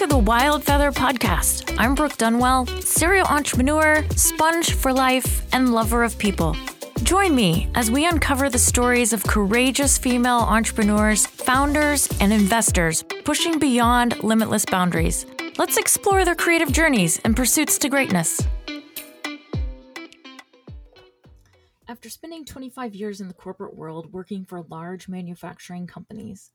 [0.00, 1.76] to the Wild Feather Podcast.
[1.76, 6.56] I'm Brooke Dunwell, serial entrepreneur, sponge for life, and lover of people.
[7.02, 13.58] Join me as we uncover the stories of courageous female entrepreneurs, founders, and investors pushing
[13.58, 15.26] beyond limitless boundaries.
[15.58, 18.40] Let's explore their creative journeys and pursuits to greatness.
[21.88, 26.52] After spending 25 years in the corporate world working for large manufacturing companies,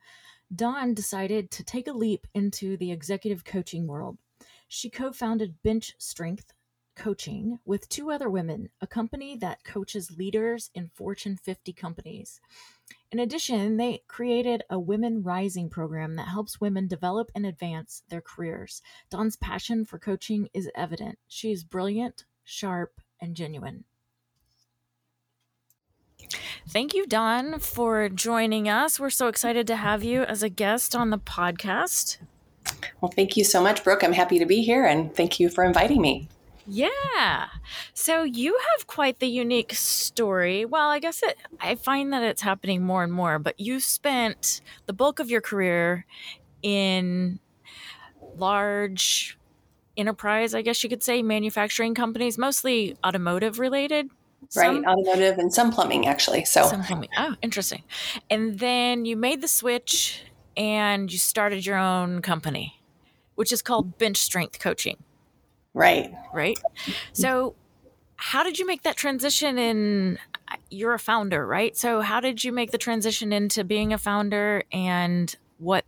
[0.54, 4.18] Dawn decided to take a leap into the executive coaching world.
[4.68, 6.54] She co founded BenchStrength
[6.96, 12.40] Coaching with two other women, a company that coaches leaders in Fortune 50 companies.
[13.12, 18.22] In addition, they created a Women Rising program that helps women develop and advance their
[18.22, 18.82] careers.
[19.10, 21.20] Dawn's passion for coaching is evident.
[21.28, 23.84] She is brilliant, sharp, and genuine.
[26.68, 29.00] Thank you, Dawn, for joining us.
[29.00, 32.18] We're so excited to have you as a guest on the podcast.
[33.02, 34.04] Well, thank you so much, Brooke.
[34.04, 36.28] I'm happy to be here and thank you for inviting me.
[36.68, 37.48] Yeah.
[37.94, 40.66] So you have quite the unique story.
[40.66, 44.62] Well, I guess it I find that it's happening more and more, but you spent
[44.88, 46.06] the bulk of your career
[46.64, 47.40] in
[48.38, 49.38] large
[49.96, 54.10] enterprise, I guess you could say, manufacturing companies, mostly automotive related.
[54.56, 56.46] Right, some, automotive and some plumbing actually.
[56.46, 57.10] So some plumbing.
[57.18, 57.84] Oh, interesting.
[58.30, 60.24] And then you made the switch
[60.58, 62.82] and you started your own company,
[63.36, 64.98] which is called BenchStrength Coaching.
[65.74, 66.14] Right.
[66.34, 66.58] Right.
[67.14, 67.56] So
[68.18, 70.20] how did you make that transition in
[70.70, 71.76] you're a founder, right?
[71.76, 75.86] So how did you make the transition into being a founder and what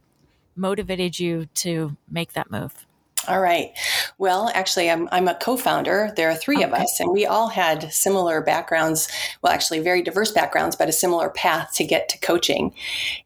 [0.55, 2.86] motivated you to make that move?
[3.27, 3.71] All right.
[4.17, 6.11] Well, actually, I'm, I'm a co founder.
[6.15, 6.65] There are three okay.
[6.65, 9.09] of us, and we all had similar backgrounds.
[9.41, 12.73] Well, actually, very diverse backgrounds, but a similar path to get to coaching.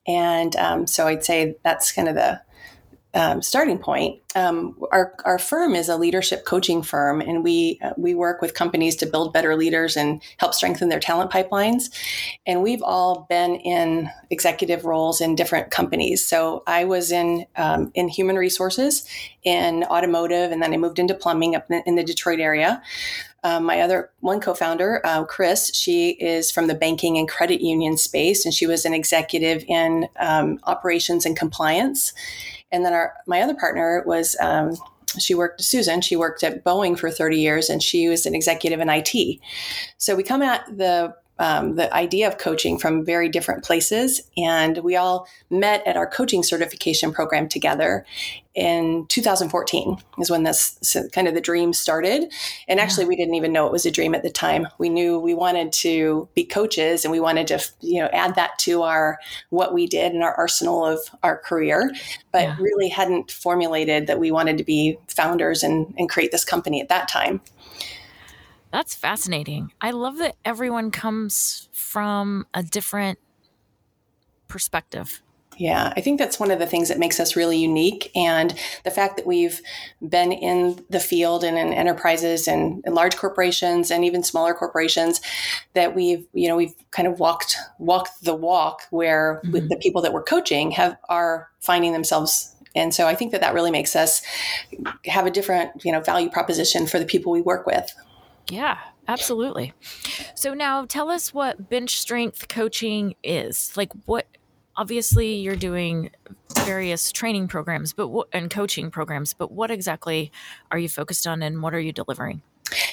[0.07, 2.41] And um, so I'd say that's kind of the
[3.13, 4.21] um, starting point.
[4.35, 8.53] Um, our, our firm is a leadership coaching firm, and we uh, we work with
[8.53, 11.89] companies to build better leaders and help strengthen their talent pipelines.
[12.45, 16.25] And we've all been in executive roles in different companies.
[16.25, 19.05] So I was in um, in human resources,
[19.43, 22.81] in automotive, and then I moved into plumbing up in the Detroit area.
[23.43, 27.97] Um, my other one co-founder, uh, Chris, she is from the banking and credit union
[27.97, 32.13] space, and she was an executive in um, operations and compliance.
[32.71, 34.77] And then our my other partner was um,
[35.19, 36.01] she worked Susan.
[36.01, 39.39] She worked at Boeing for 30 years, and she was an executive in IT.
[39.97, 44.21] So we come at the um, the idea of coaching from very different places.
[44.37, 48.05] And we all met at our coaching certification program together
[48.53, 52.31] in 2014 is when this so kind of the dream started.
[52.67, 53.09] And actually, yeah.
[53.09, 54.67] we didn't even know it was a dream at the time.
[54.77, 58.59] We knew we wanted to be coaches and we wanted to, you know, add that
[58.59, 59.17] to our
[59.49, 61.91] what we did in our arsenal of our career,
[62.31, 62.57] but yeah.
[62.59, 66.89] really hadn't formulated that we wanted to be founders and, and create this company at
[66.89, 67.41] that time.
[68.71, 69.71] That's fascinating.
[69.81, 73.19] I love that everyone comes from a different
[74.47, 75.21] perspective.
[75.57, 78.09] Yeah, I think that's one of the things that makes us really unique.
[78.15, 79.61] And the fact that we've
[80.01, 85.21] been in the field and in enterprises and, large corporations and even smaller corporations,
[85.73, 89.67] that we've, you know, we've kind of walked walked the walk where mm-hmm.
[89.67, 93.53] the people that we're coaching have are finding themselves and so I think that that
[93.53, 94.21] really makes us
[95.05, 97.93] have a different, you know, value proposition for the people we work with.
[98.49, 99.73] Yeah, absolutely.
[100.35, 103.75] So now tell us what bench strength coaching is.
[103.77, 104.27] Like what
[104.75, 106.11] obviously you're doing
[106.65, 110.31] various training programs but what, and coaching programs, but what exactly
[110.71, 112.41] are you focused on and what are you delivering?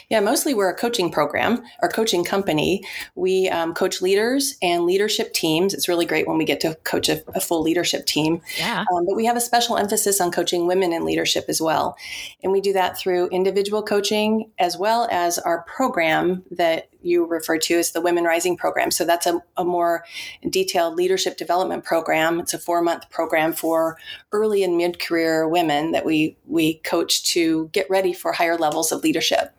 [0.08, 2.82] Yeah, mostly we're a coaching program or coaching company.
[3.14, 5.74] We um, coach leaders and leadership teams.
[5.74, 8.40] It's really great when we get to coach a, a full leadership team.
[8.58, 8.84] Yeah.
[8.92, 11.96] Um, but we have a special emphasis on coaching women in leadership as well.
[12.42, 17.58] And we do that through individual coaching as well as our program that you refer
[17.58, 18.90] to as the Women Rising program.
[18.90, 20.04] So that's a, a more
[20.48, 22.40] detailed leadership development program.
[22.40, 23.98] It's a four month program for
[24.32, 28.92] early and mid career women that we, we coach to get ready for higher levels
[28.92, 29.54] of leadership.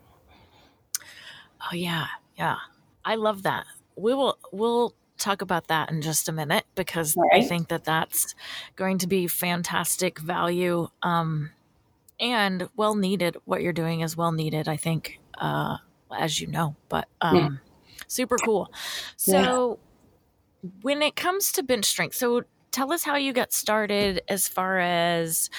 [1.71, 2.07] Oh yeah,
[2.37, 2.57] yeah.
[3.05, 3.65] I love that.
[3.95, 7.43] We will we'll talk about that in just a minute because right.
[7.43, 8.33] I think that that's
[8.75, 11.51] going to be fantastic value um,
[12.19, 13.37] and well needed.
[13.45, 15.77] What you're doing is well needed, I think, uh,
[16.17, 16.75] as you know.
[16.87, 17.49] But um, yeah.
[18.07, 18.71] super cool.
[19.17, 19.79] So
[20.61, 20.69] yeah.
[20.81, 24.79] when it comes to bench strength, so tell us how you got started as far
[24.79, 25.49] as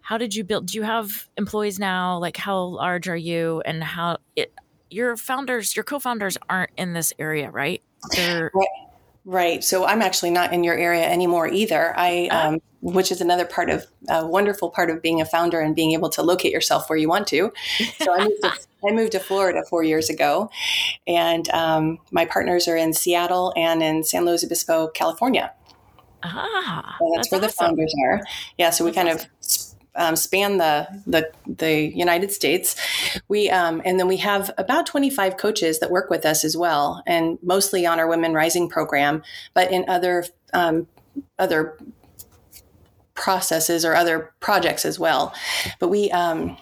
[0.00, 3.84] how did you build do you have employees now like how large are you and
[3.84, 4.52] how it
[4.92, 7.82] your founders, your co-founders aren't in this area, right?
[8.14, 8.68] They're right.
[9.24, 9.62] Right.
[9.62, 11.94] So I'm actually not in your area anymore either.
[11.96, 12.48] I, ah.
[12.48, 15.92] um, which is another part of a wonderful part of being a founder and being
[15.92, 17.52] able to locate yourself where you want to.
[18.00, 18.52] So I moved to,
[18.88, 20.50] I moved to Florida four years ago,
[21.06, 25.52] and um, my partners are in Seattle and in San Luis Obispo, California.
[26.24, 28.20] Ah, so that's, that's, where the founders are.
[28.58, 28.70] Yeah.
[28.70, 29.70] So we that's kind awesome.
[29.71, 32.76] of um, span the, the the United States.
[33.28, 37.02] We um, and then we have about 25 coaches that work with us as well,
[37.06, 39.22] and mostly on our Women Rising program,
[39.54, 40.86] but in other um,
[41.38, 41.78] other
[43.14, 45.34] processes or other projects as well.
[45.78, 46.56] But we um,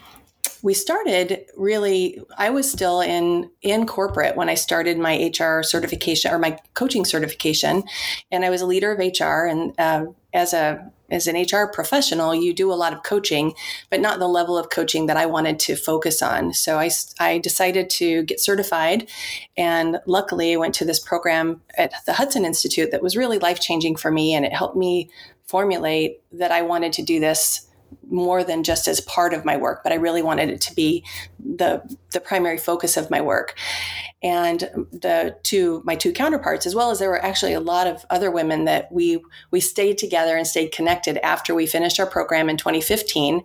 [0.62, 6.30] we started really i was still in in corporate when i started my hr certification
[6.32, 7.82] or my coaching certification
[8.30, 10.04] and i was a leader of hr and uh,
[10.34, 13.54] as a as an HR professional, you do a lot of coaching,
[13.90, 16.54] but not the level of coaching that I wanted to focus on.
[16.54, 19.08] So I, I decided to get certified.
[19.56, 23.60] And luckily, I went to this program at the Hudson Institute that was really life
[23.60, 24.34] changing for me.
[24.34, 25.10] And it helped me
[25.46, 27.66] formulate that I wanted to do this
[28.08, 31.04] more than just as part of my work, but I really wanted it to be
[31.60, 33.54] the the primary focus of my work.
[34.22, 34.60] And
[34.92, 38.30] the two my two counterparts, as well as there were actually a lot of other
[38.30, 42.56] women that we we stayed together and stayed connected after we finished our program in
[42.56, 43.42] 2015,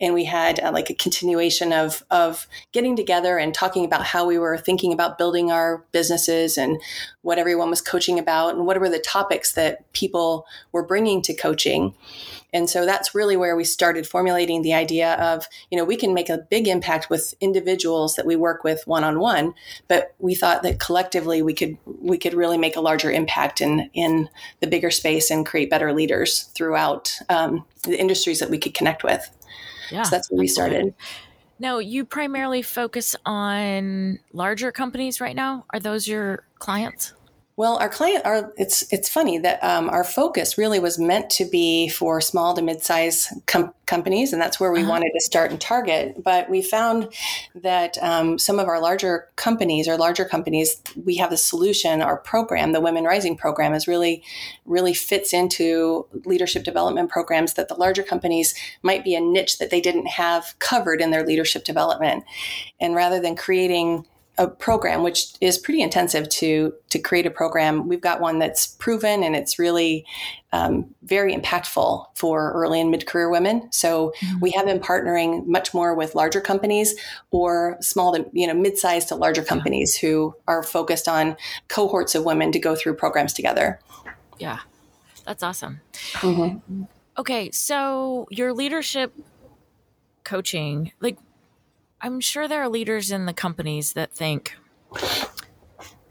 [0.00, 4.24] and we had uh, like a continuation of of getting together and talking about how
[4.26, 6.80] we were thinking about building our businesses and
[7.22, 11.34] what everyone was coaching about and what were the topics that people were bringing to
[11.34, 11.94] coaching.
[12.54, 16.14] And so that's really where we started formulating the idea of, you know, we can
[16.14, 19.54] make a big impact with individuals that we work with one on one,
[19.88, 23.90] but we thought that collectively we could we could really make a larger impact in
[23.92, 24.30] in
[24.60, 29.02] the bigger space and create better leaders throughout um, the industries that we could connect
[29.02, 29.28] with.
[29.90, 30.94] Yeah, so that's where we started.
[31.58, 35.66] Now, you primarily focus on larger companies right now.
[35.70, 37.14] Are those your clients?
[37.56, 41.44] Well, our client, our it's it's funny that um, our focus really was meant to
[41.44, 44.90] be for small to mid-size com- companies, and that's where we uh-huh.
[44.90, 46.20] wanted to start and target.
[46.20, 47.14] But we found
[47.54, 52.02] that um, some of our larger companies, or larger companies, we have a solution.
[52.02, 54.24] Our program, the Women Rising program, is really
[54.66, 58.52] really fits into leadership development programs that the larger companies
[58.82, 62.24] might be a niche that they didn't have covered in their leadership development,
[62.80, 67.86] and rather than creating a program which is pretty intensive to to create a program
[67.86, 70.04] we've got one that's proven and it's really
[70.52, 74.40] um, very impactful for early and mid-career women so mm-hmm.
[74.40, 76.94] we have been partnering much more with larger companies
[77.30, 80.08] or small to you know mid-sized to larger companies yeah.
[80.08, 81.36] who are focused on
[81.68, 83.78] cohorts of women to go through programs together
[84.38, 84.60] yeah
[85.24, 85.80] that's awesome
[86.14, 86.82] mm-hmm.
[87.18, 89.12] okay so your leadership
[90.24, 91.18] coaching like
[92.00, 94.56] I'm sure there are leaders in the companies that think,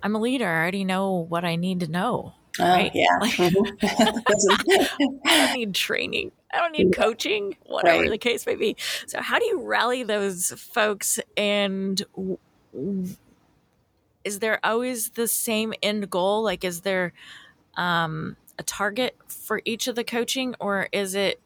[0.01, 0.47] I'm a leader.
[0.47, 2.33] I already know what I need to know.
[2.59, 2.91] Oh, right?
[2.93, 3.17] yeah.
[3.19, 6.31] Like, I don't need training.
[6.53, 8.09] I don't need coaching, whatever right.
[8.11, 8.75] the case may be.
[9.07, 11.19] So, how do you rally those folks?
[11.35, 12.03] And
[14.23, 16.43] is there always the same end goal?
[16.43, 17.13] Like, is there
[17.75, 21.41] um, a target for each of the coaching, or is it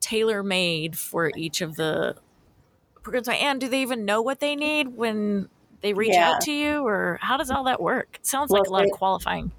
[0.00, 2.16] tailor made for each of the
[3.02, 5.48] programs and do they even know what they need when
[5.80, 6.32] they reach yeah.
[6.32, 6.86] out to you?
[6.86, 8.16] Or how does all that work?
[8.20, 9.52] It sounds well, like a lot of qualifying.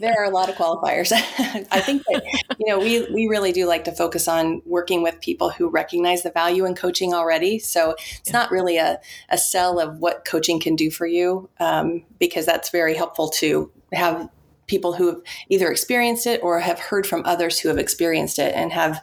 [0.00, 1.12] There are a lot of qualifiers.
[1.70, 2.24] I think that
[2.58, 6.22] you know we we really do like to focus on working with people who recognize
[6.22, 7.58] the value in coaching already.
[7.58, 8.32] So it's yeah.
[8.32, 12.70] not really a, a sell of what coaching can do for you um, because that's
[12.70, 14.30] very helpful to have
[14.66, 18.54] people who have either experienced it or have heard from others who have experienced it
[18.54, 19.02] and have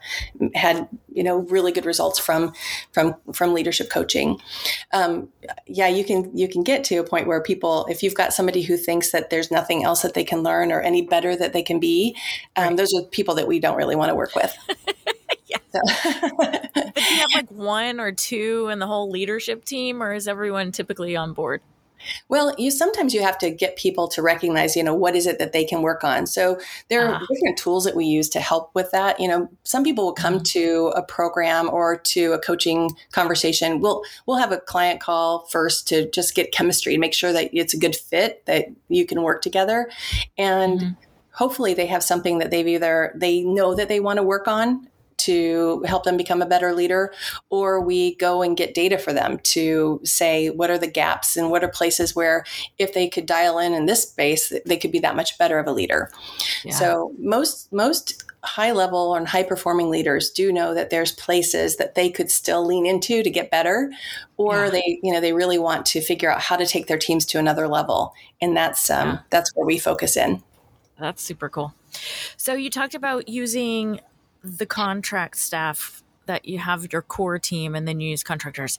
[0.53, 2.53] had you know really good results from
[2.91, 4.39] from from leadership coaching
[4.91, 5.29] um,
[5.67, 8.61] yeah you can you can get to a point where people if you've got somebody
[8.61, 11.63] who thinks that there's nothing else that they can learn or any better that they
[11.63, 12.15] can be
[12.55, 12.77] um, right.
[12.77, 14.55] those are people that we don't really want to work with
[15.47, 15.57] yeah.
[16.37, 16.81] but do
[17.13, 21.15] you have like one or two in the whole leadership team or is everyone typically
[21.15, 21.61] on board
[22.29, 25.39] well, you sometimes you have to get people to recognize, you know, what is it
[25.39, 26.25] that they can work on.
[26.27, 29.19] So there are uh different tools that we use to help with that.
[29.19, 30.43] You know, some people will come mm-hmm.
[30.43, 33.79] to a program or to a coaching conversation.
[33.79, 37.49] We'll we'll have a client call first to just get chemistry, and make sure that
[37.53, 39.89] it's a good fit, that you can work together,
[40.37, 40.79] and.
[40.79, 40.93] Mm-hmm
[41.33, 44.87] hopefully they have something that they've either they know that they want to work on
[45.17, 47.13] to help them become a better leader,
[47.49, 51.49] or we go and get data for them to say what are the gaps and
[51.49, 52.45] what are places where
[52.77, 55.67] if they could dial in in this space, they could be that much better of
[55.67, 56.11] a leader.
[56.63, 56.73] Yeah.
[56.73, 61.95] So most most high level and high performing leaders do know that there's places that
[61.95, 63.89] they could still lean into to get better
[64.35, 64.69] or yeah.
[64.69, 67.39] they you know they really want to figure out how to take their teams to
[67.39, 69.19] another level and that's um, yeah.
[69.29, 70.43] that's where we focus in
[70.99, 71.73] that's super cool.
[72.37, 73.99] So you talked about using
[74.43, 78.77] the contract staff that you have your core team and then you use contractors.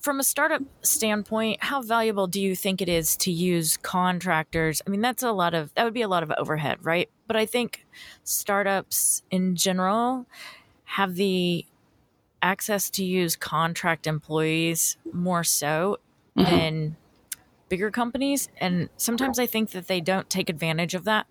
[0.00, 4.80] From a startup standpoint, how valuable do you think it is to use contractors?
[4.86, 7.10] I mean, that's a lot of that would be a lot of overhead, right?
[7.26, 7.86] But I think
[8.24, 10.26] startups in general
[10.84, 11.66] have the
[12.42, 15.98] access to use contract employees more so
[16.36, 16.50] mm-hmm.
[16.50, 16.96] than
[17.68, 18.48] bigger companies.
[18.58, 21.26] And sometimes I think that they don't take advantage of that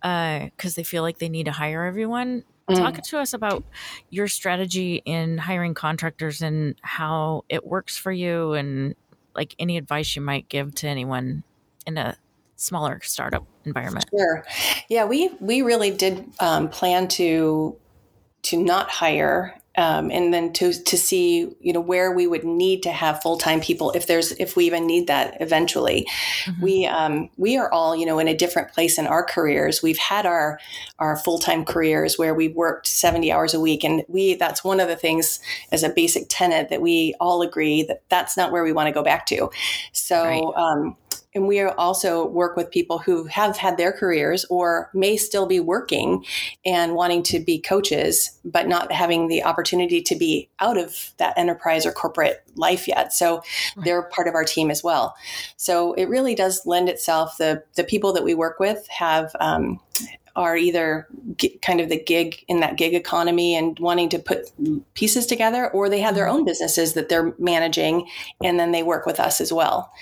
[0.00, 2.44] because uh, they feel like they need to hire everyone.
[2.70, 2.78] Mm.
[2.78, 3.64] Talk to us about
[4.10, 8.94] your strategy in hiring contractors and how it works for you, and
[9.34, 11.42] like any advice you might give to anyone
[11.86, 12.16] in a
[12.56, 14.06] smaller startup environment.
[14.10, 14.44] Sure.
[14.88, 17.76] Yeah, we we really did um, plan to
[18.42, 22.82] to not hire um, and then to to see you know where we would need
[22.82, 26.06] to have full time people if there's if we even need that eventually.
[26.44, 26.62] Mm-hmm.
[26.62, 29.82] We um, we are all you know in a different place in our careers.
[29.82, 30.58] We've had our
[30.98, 34.80] our full time careers where we worked seventy hours a week, and we that's one
[34.80, 35.38] of the things
[35.70, 38.92] as a basic tenet that we all agree that that's not where we want to
[38.92, 39.50] go back to.
[39.92, 40.24] So.
[40.24, 40.42] Right.
[40.56, 40.96] Um,
[41.34, 45.60] and we also work with people who have had their careers or may still be
[45.60, 46.24] working
[46.64, 51.38] and wanting to be coaches, but not having the opportunity to be out of that
[51.38, 53.12] enterprise or corporate life yet.
[53.12, 53.42] So
[53.84, 55.14] they're part of our team as well.
[55.56, 57.36] So it really does lend itself.
[57.38, 59.78] The the people that we work with have um,
[60.40, 61.06] are either
[61.60, 64.50] kind of the gig in that gig economy and wanting to put
[64.94, 66.36] pieces together, or they have their mm-hmm.
[66.36, 68.08] own businesses that they're managing
[68.42, 69.92] and then they work with us as well.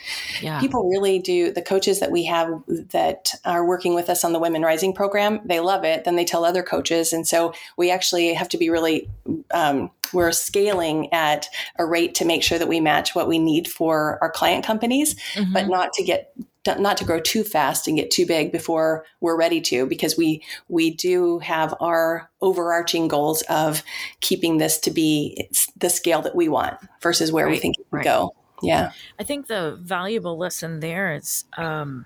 [0.41, 0.61] Yeah.
[0.61, 4.39] People really do, the coaches that we have that are working with us on the
[4.39, 6.05] Women Rising program, they love it.
[6.05, 7.13] Then they tell other coaches.
[7.13, 9.11] And so we actually have to be really,
[9.53, 11.49] um, we're scaling at
[11.81, 15.17] a rate to make sure that we match what we need for our client companies,
[15.35, 15.53] mm-hmm.
[15.53, 16.33] but not to get
[16.77, 20.43] not to grow too fast and get too big before we're ready to because we
[20.69, 23.83] we do have our overarching goals of
[24.21, 27.87] keeping this to be the scale that we want versus where right, we think it
[27.91, 28.05] would right.
[28.05, 32.05] go yeah i think the valuable lesson there is um,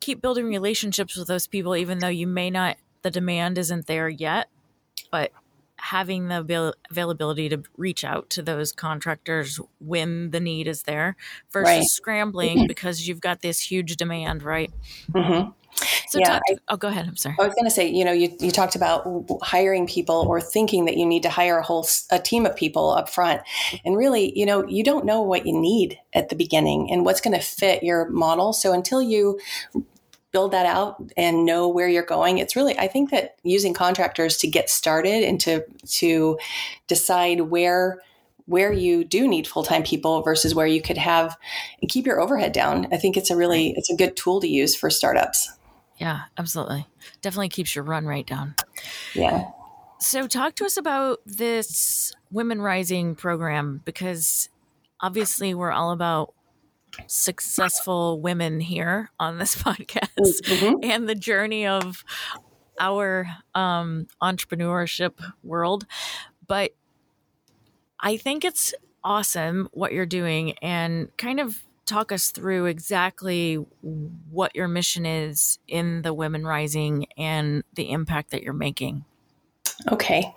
[0.00, 4.08] keep building relationships with those people even though you may not the demand isn't there
[4.08, 4.48] yet
[5.10, 5.32] but
[5.80, 11.16] having the avail- availability to reach out to those contractors when the need is there
[11.50, 11.84] versus right.
[11.84, 12.66] scrambling mm-hmm.
[12.66, 14.70] because you've got this huge demand, right?
[15.12, 15.50] Mm-hmm.
[16.08, 17.06] So, yeah, talk, I, oh, go ahead.
[17.06, 17.36] I'm sorry.
[17.38, 19.06] I was going to say, you know, you, you talked about
[19.42, 22.90] hiring people or thinking that you need to hire a whole a team of people
[22.90, 23.40] up front,
[23.84, 27.20] and really, you know, you don't know what you need at the beginning and what's
[27.20, 28.52] going to fit your model.
[28.52, 29.38] So until you
[30.32, 32.38] build that out and know where you're going.
[32.38, 36.38] It's really i think that using contractors to get started and to to
[36.86, 37.98] decide where
[38.46, 41.36] where you do need full-time people versus where you could have
[41.80, 44.48] and keep your overhead down i think it's a really it's a good tool to
[44.48, 45.52] use for startups.
[45.98, 46.86] Yeah absolutely.
[47.22, 48.54] Definitely keeps your run rate down.
[49.14, 49.48] Yeah.
[49.98, 54.48] So talk to us about this women rising program because
[55.00, 56.32] obviously we're all about
[57.06, 60.74] successful women here on this podcast mm-hmm.
[60.82, 62.04] and the journey of
[62.78, 65.86] our um, entrepreneurship world.
[66.46, 66.72] But
[68.00, 73.54] I think it's awesome what you're doing and kind of talk us through exactly
[74.30, 79.04] what your mission is in the Women Rising and the impact that you're making.
[79.90, 80.34] Okay.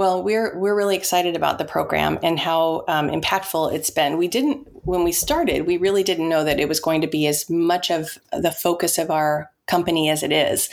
[0.00, 4.16] Well, we're we're really excited about the program and how um, impactful it's been.
[4.16, 7.26] We didn't when we started, we really didn't know that it was going to be
[7.26, 10.70] as much of the focus of our company as it is,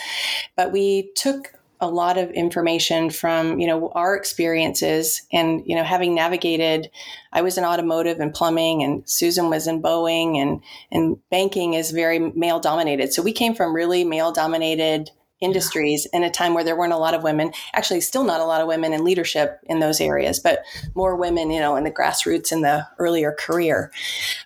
[0.56, 5.84] but we took a lot of information from you know our experiences and you know
[5.84, 6.90] having navigated
[7.34, 10.60] i was in automotive and plumbing and susan was in boeing and
[10.92, 16.24] and banking is very male dominated so we came from really male dominated industries in
[16.24, 18.68] a time where there weren't a lot of women actually still not a lot of
[18.68, 20.64] women in leadership in those areas but
[20.96, 23.92] more women you know in the grassroots in the earlier career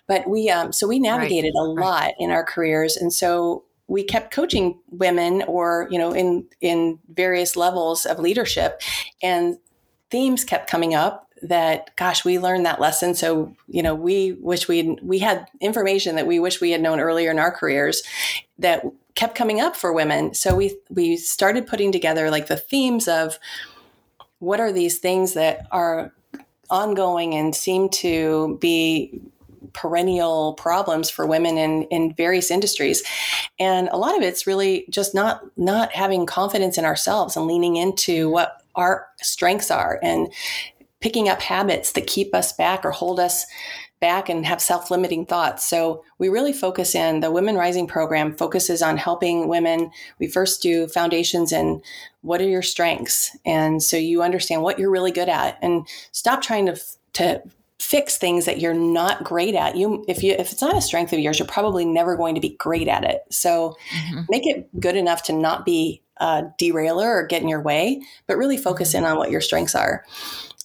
[0.06, 1.60] but we um, so we navigated right.
[1.60, 2.14] a lot right.
[2.18, 7.56] in our careers and so we kept coaching women or you know in in various
[7.56, 8.80] levels of leadership
[9.22, 9.58] and
[10.10, 14.68] themes kept coming up that gosh we learned that lesson so you know we wish
[14.68, 18.02] we we had information that we wish we had known earlier in our careers
[18.58, 18.84] that
[19.14, 20.34] kept coming up for women.
[20.34, 23.38] So we we started putting together like the themes of
[24.38, 26.12] what are these things that are
[26.70, 29.20] ongoing and seem to be
[29.72, 33.02] perennial problems for women in, in various industries
[33.58, 37.76] and a lot of it's really just not not having confidence in ourselves and leaning
[37.76, 40.32] into what our strengths are and
[41.00, 43.46] picking up habits that keep us back or hold us
[44.02, 45.64] back and have self-limiting thoughts.
[45.64, 49.90] So we really focus in the Women Rising program focuses on helping women.
[50.18, 51.82] We first do foundations and
[52.20, 56.42] what are your strengths, and so you understand what you're really good at, and stop
[56.42, 56.78] trying to
[57.14, 57.42] to
[57.78, 59.76] fix things that you're not great at.
[59.76, 62.40] You if you if it's not a strength of yours, you're probably never going to
[62.40, 63.22] be great at it.
[63.30, 64.22] So mm-hmm.
[64.28, 68.36] make it good enough to not be a derailer or get in your way, but
[68.36, 69.04] really focus mm-hmm.
[69.04, 70.04] in on what your strengths are.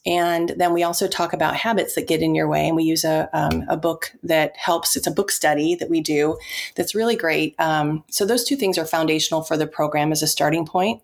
[0.07, 2.65] And then we also talk about habits that get in your way.
[2.65, 4.95] And we use a, um, a book that helps.
[4.95, 6.37] It's a book study that we do
[6.75, 7.55] that's really great.
[7.59, 11.01] Um, so those two things are foundational for the program as a starting point.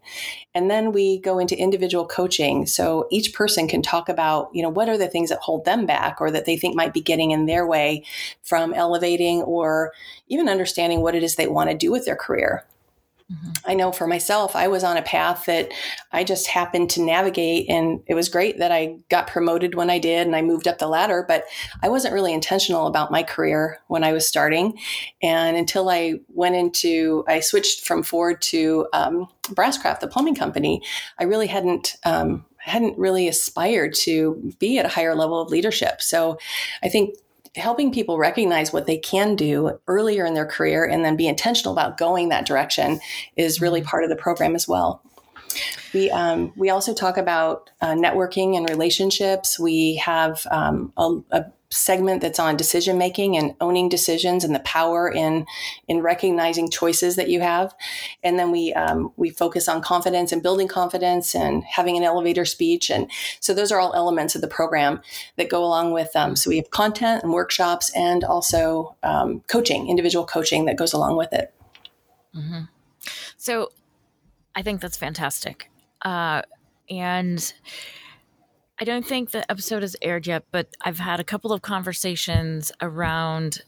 [0.56, 2.66] And then we go into individual coaching.
[2.66, 5.86] So each person can talk about, you know, what are the things that hold them
[5.86, 8.06] back or that they think might be getting in their way
[8.42, 9.92] from elevating or
[10.30, 12.64] even understanding what it is they want to do with their career.
[13.32, 13.52] Mm-hmm.
[13.66, 15.72] I know for myself, I was on a path that
[16.12, 20.00] I just happened to navigate, and it was great that I got promoted when I
[20.00, 21.46] did and I moved up the ladder, but
[21.82, 24.78] I wasn't really intentional about my career when I was starting.
[25.22, 30.82] And until I went into, I switched from Ford to um, Brasscraft, the plumbing company,
[31.18, 31.96] I really hadn't.
[32.04, 36.02] Um, hadn't really aspired to be at a higher level of leadership.
[36.02, 36.38] So
[36.82, 37.18] I think
[37.56, 41.74] helping people recognize what they can do earlier in their career and then be intentional
[41.74, 43.00] about going that direction
[43.36, 43.90] is really mm-hmm.
[43.90, 45.02] part of the program as well.
[45.94, 49.60] We um, we also talk about uh, networking and relationships.
[49.60, 54.60] We have um, a, a, segment that's on decision making and owning decisions and the
[54.60, 55.46] power in
[55.88, 57.74] in recognizing choices that you have.
[58.24, 62.46] And then we um, we focus on confidence and building confidence and having an elevator
[62.46, 62.90] speech.
[62.90, 65.02] And so those are all elements of the program
[65.38, 66.16] that go along with.
[66.16, 70.94] Um, so we have content and workshops and also um, coaching, individual coaching that goes
[70.94, 71.54] along with it.
[72.36, 72.64] Mm-hmm.
[73.38, 73.72] So
[74.56, 75.70] I think that's fantastic.
[76.02, 76.42] Uh,
[76.90, 77.54] and
[78.80, 82.72] I don't think the episode has aired yet, but I've had a couple of conversations
[82.82, 83.62] around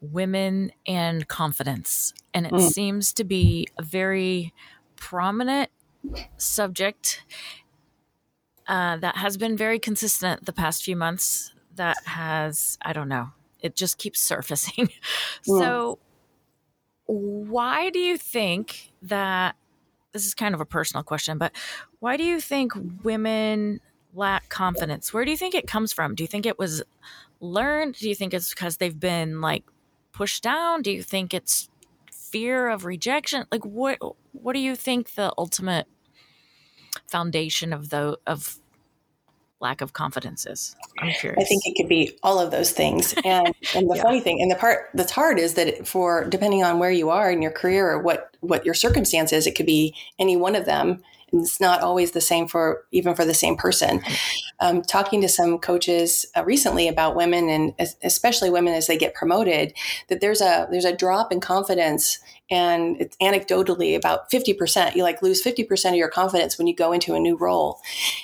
[0.00, 2.14] women and confidence.
[2.32, 2.60] And it mm.
[2.60, 4.52] seems to be a very
[4.96, 5.70] prominent
[6.36, 7.22] subject
[8.68, 11.52] uh, that has been very consistent the past few months.
[11.74, 14.88] That has, I don't know, it just keeps surfacing.
[15.46, 15.58] Mm.
[15.58, 15.98] So,
[17.04, 19.56] why do you think that?
[20.12, 21.52] This is kind of a personal question, but
[21.98, 23.80] why do you think women
[24.14, 25.12] lack confidence.
[25.12, 26.14] Where do you think it comes from?
[26.14, 26.82] Do you think it was
[27.40, 27.96] learned?
[27.96, 29.64] Do you think it's because they've been like
[30.12, 30.82] pushed down?
[30.82, 31.68] Do you think it's
[32.10, 33.46] fear of rejection?
[33.50, 33.98] Like what
[34.32, 35.86] what do you think the ultimate
[37.06, 38.58] foundation of the of
[39.60, 40.76] lack of confidence is?
[40.98, 41.42] I'm curious.
[41.42, 43.14] I think it could be all of those things.
[43.24, 44.02] And and the yeah.
[44.02, 47.30] funny thing, and the part that's hard is that for depending on where you are
[47.30, 50.66] in your career or what what your circumstance is, it could be any one of
[50.66, 51.02] them
[51.34, 54.02] it's not always the same for even for the same person.
[54.60, 59.14] Um, talking to some coaches uh, recently about women and especially women as they get
[59.14, 59.74] promoted,
[60.08, 62.18] that there's a there's a drop in confidence,
[62.50, 64.96] and it's anecdotally about fifty percent.
[64.96, 67.80] You like lose fifty percent of your confidence when you go into a new role,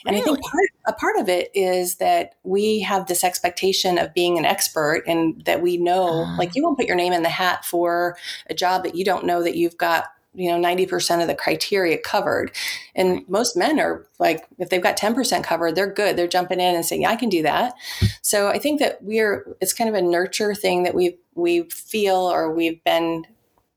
[0.07, 0.23] and really?
[0.23, 4.38] I think part, a part of it is that we have this expectation of being
[4.38, 6.37] an expert and that we know, uh.
[6.38, 8.16] like you won't put your name in the hat for
[8.49, 11.99] a job that you don't know that you've got you know 90% of the criteria
[11.99, 12.53] covered.
[12.95, 16.16] And most men are like if they've got 10% covered they're good.
[16.16, 17.75] They're jumping in and saying yeah, i can do that.
[18.23, 22.16] So i think that we're it's kind of a nurture thing that we we feel
[22.16, 23.25] or we've been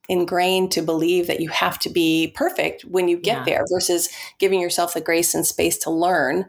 [0.10, 3.44] ingrained to believe that you have to be perfect when you get yeah.
[3.46, 6.46] there versus giving yourself the grace and space to learn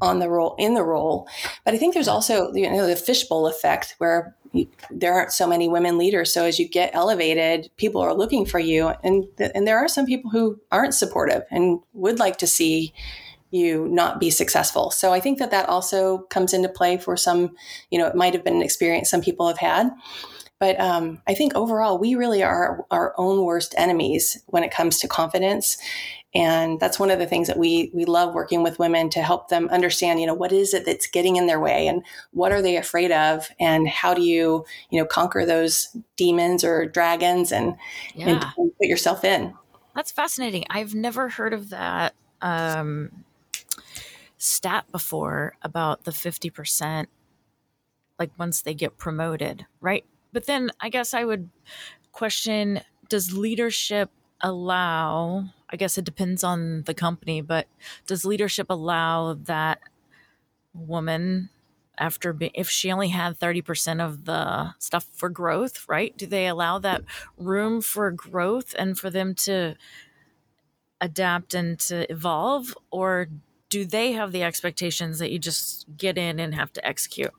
[0.00, 1.28] on the role in the role.
[1.64, 4.36] But i think there's also you know the fishbowl effect where
[4.90, 6.32] there aren't so many women leaders.
[6.32, 9.88] So as you get elevated, people are looking for you, and th- and there are
[9.88, 12.92] some people who aren't supportive and would like to see
[13.50, 14.90] you not be successful.
[14.90, 17.54] So I think that that also comes into play for some.
[17.90, 19.90] You know, it might have been an experience some people have had.
[20.60, 24.98] But um, I think overall, we really are our own worst enemies when it comes
[25.00, 25.76] to confidence
[26.34, 29.48] and that's one of the things that we we love working with women to help
[29.48, 32.62] them understand you know what is it that's getting in their way and what are
[32.62, 33.48] they afraid of?
[33.58, 37.76] And how do you you know conquer those demons or dragons and,
[38.14, 38.52] yeah.
[38.56, 39.54] and, put yourself in?
[39.94, 40.64] That's fascinating.
[40.70, 43.24] I've never heard of that um,
[44.38, 47.06] stat before about the 50%
[48.18, 50.04] like once they get promoted right?
[50.32, 51.48] But then i guess i would
[52.10, 54.10] question does leadership
[54.44, 57.66] allow I guess it depends on the company, but
[58.06, 59.80] does leadership allow that
[60.72, 61.50] woman
[61.98, 66.16] after be, if she only had 30% of the stuff for growth, right?
[66.16, 67.02] Do they allow that
[67.36, 69.74] room for growth and for them to
[71.00, 73.26] adapt and to evolve or
[73.68, 77.32] do they have the expectations that you just get in and have to execute?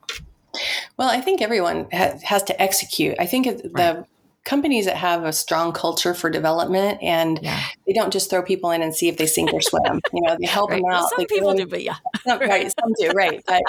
[0.98, 3.16] Well, I think everyone ha- has to execute.
[3.18, 4.06] I think the right.
[4.46, 7.62] Companies that have a strong culture for development and yeah.
[7.86, 10.00] they don't just throw people in and see if they sink or swim.
[10.14, 10.82] You know, they help right.
[10.82, 11.00] them out.
[11.00, 12.72] Well, some they people do, but yeah, right.
[12.80, 13.44] Some do, right.
[13.46, 13.64] But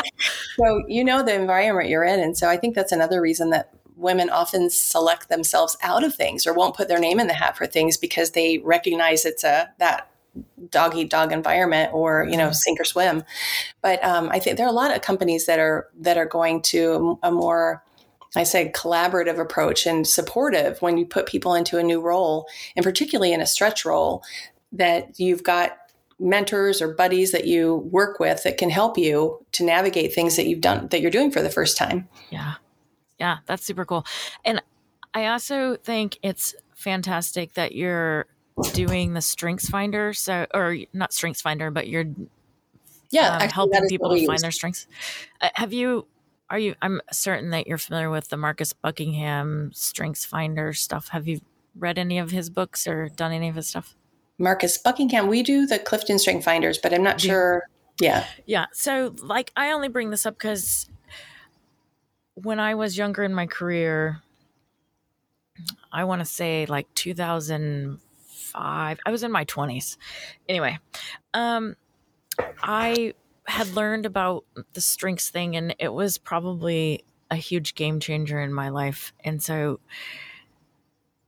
[0.57, 3.73] so you know the environment you're in, and so I think that's another reason that
[3.97, 7.57] women often select themselves out of things or won't put their name in the hat
[7.57, 10.11] for things because they recognize it's a that
[10.69, 12.53] dog eat dog environment or you know mm-hmm.
[12.53, 13.25] sink or swim
[13.81, 16.61] but um, i think there are a lot of companies that are that are going
[16.61, 17.83] to a more
[18.35, 22.83] I said collaborative approach and supportive when you put people into a new role, and
[22.83, 24.23] particularly in a stretch role,
[24.73, 25.79] that you've got
[26.19, 30.47] mentors or buddies that you work with that can help you to navigate things that
[30.47, 32.09] you've done that you're doing for the first time.
[32.31, 32.55] Yeah.
[33.19, 34.05] Yeah, that's super cool.
[34.45, 34.63] And
[35.15, 38.27] I also think it's fantastic that you're
[38.73, 42.07] doing the strengths finder so or not strengths finder but you're
[43.11, 44.87] yeah um, helping people to find their strengths
[45.43, 46.07] uh, have you
[46.51, 51.27] are you i'm certain that you're familiar with the marcus buckingham strengths finder stuff have
[51.27, 51.41] you
[51.75, 53.95] read any of his books or done any of his stuff
[54.39, 57.69] marcus buckingham we do the clifton strength finders but i'm not sure
[58.01, 60.89] yeah yeah so like i only bring this up because
[62.37, 64.23] when I was younger in my career,
[65.91, 68.99] I want to say like 2005.
[69.05, 69.97] I was in my 20s.
[70.49, 70.79] Anyway,
[71.33, 71.77] um,
[72.63, 73.15] I
[73.47, 78.53] had learned about the strengths thing, and it was probably a huge game changer in
[78.53, 79.13] my life.
[79.25, 79.81] And so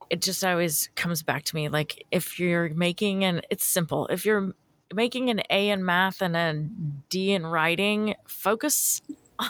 [0.09, 4.25] it just always comes back to me like if you're making and it's simple if
[4.25, 4.55] you're
[4.91, 6.67] making an a in math and a
[7.09, 9.03] d in writing focus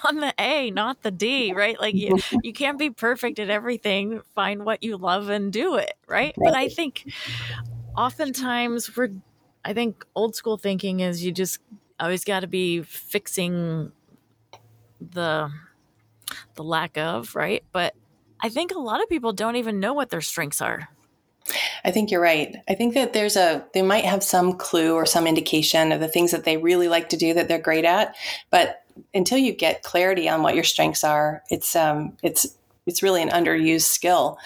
[0.05, 1.79] on the A, not the D, right?
[1.79, 4.21] Like you, you can't be perfect at everything.
[4.35, 6.35] Find what you love and do it, right?
[6.37, 7.05] But I think
[7.97, 9.09] oftentimes we're,
[9.65, 11.59] I think old school thinking is you just
[11.99, 13.91] always got to be fixing
[14.99, 15.51] the
[16.55, 17.63] the lack of, right?
[17.71, 17.95] But
[18.41, 20.89] I think a lot of people don't even know what their strengths are.
[21.83, 22.55] I think you're right.
[22.67, 26.07] I think that there's a they might have some clue or some indication of the
[26.07, 28.15] things that they really like to do that they're great at,
[28.51, 28.83] but
[29.13, 33.29] until you get clarity on what your strengths are, it's um, it's it's really an
[33.29, 34.37] underused skill.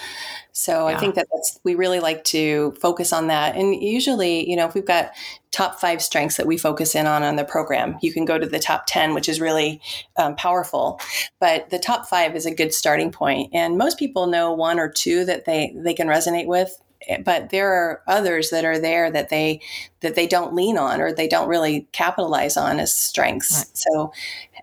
[0.51, 0.95] So yeah.
[0.95, 3.55] I think that that's, we really like to focus on that.
[3.55, 5.11] And usually, you know, if we've got
[5.51, 8.45] top five strengths that we focus in on on the program, you can go to
[8.45, 9.81] the top 10, which is really
[10.17, 10.99] um, powerful.
[11.39, 13.49] But the top five is a good starting point.
[13.53, 16.79] And most people know one or two that they, they can resonate with
[17.23, 19.61] but there are others that are there that they
[20.01, 23.67] that they don't lean on or they don't really capitalize on as strengths right.
[23.77, 24.11] so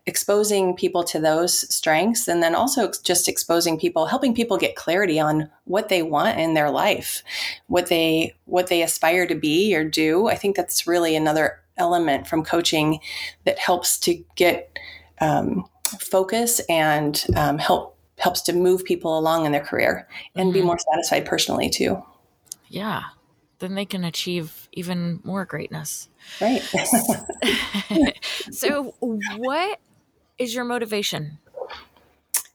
[0.06, 5.20] exposing people to those strengths and then also just exposing people helping people get clarity
[5.20, 7.22] on what they want in their life
[7.66, 12.26] what they what they aspire to be or do i think that's really another element
[12.26, 13.00] from coaching
[13.44, 14.78] that helps to get
[15.20, 15.64] um,
[15.98, 20.60] focus and um, help helps to move people along in their career and mm-hmm.
[20.60, 22.02] be more satisfied personally too
[22.70, 23.02] yeah,
[23.58, 26.08] then they can achieve even more greatness.
[26.40, 26.62] Right.
[28.50, 29.80] so, what
[30.38, 31.38] is your motivation?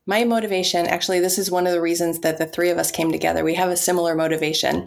[0.08, 3.12] My motivation, actually, this is one of the reasons that the three of us came
[3.12, 3.43] together.
[3.43, 4.86] We have a similar motivation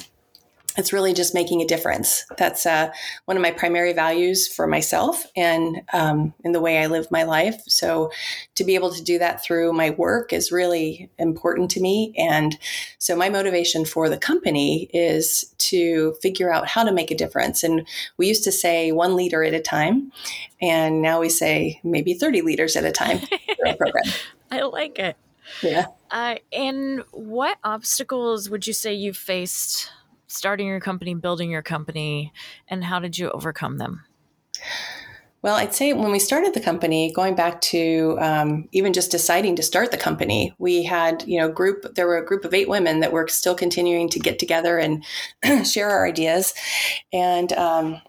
[0.79, 2.25] it's really just making a difference.
[2.39, 2.91] That's uh,
[3.25, 7.25] one of my primary values for myself and um, in the way I live my
[7.25, 7.61] life.
[7.67, 8.13] So
[8.55, 12.15] to be able to do that through my work is really important to me.
[12.17, 12.57] And
[12.99, 17.65] so my motivation for the company is to figure out how to make a difference.
[17.65, 17.87] And
[18.17, 20.13] we used to say one leader at a time,
[20.63, 23.21] and now we say maybe 30 leaders at a time.
[24.51, 25.17] I like it.
[25.63, 25.87] Yeah.
[26.11, 29.91] Uh, and what obstacles would you say you faced
[30.29, 32.33] starting your company, building your company,
[32.69, 34.05] and how did you overcome them?
[35.41, 39.55] Well, I'd say when we started the company, going back to um, even just deciding
[39.57, 41.95] to start the company, we had you know group.
[41.95, 45.05] There were a group of eight women that were still continuing to get together and
[45.67, 46.55] share our ideas,
[47.13, 48.01] and um,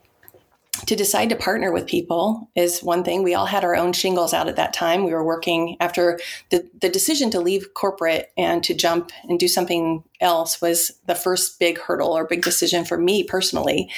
[0.86, 3.24] to decide to partner with people is one thing.
[3.24, 5.04] We all had our own shingles out at that time.
[5.04, 9.48] We were working after the, the decision to leave corporate and to jump and do
[9.48, 13.90] something else was the first big hurdle or big decision for me personally.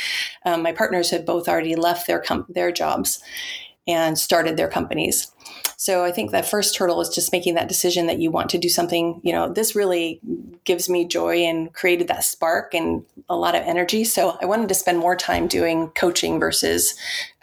[0.46, 3.22] Um, my partners had both already left their com- their jobs
[3.88, 5.32] and started their companies.
[5.82, 8.60] So I think that first hurdle is just making that decision that you want to
[8.60, 10.22] do something, you know, this really
[10.64, 14.04] gives me joy and created that spark and a lot of energy.
[14.04, 16.94] So I wanted to spend more time doing coaching versus